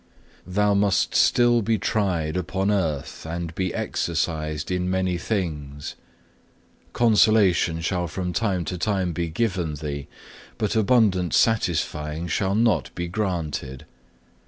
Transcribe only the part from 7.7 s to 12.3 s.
shall from time to time be given thee, but abundant satisfying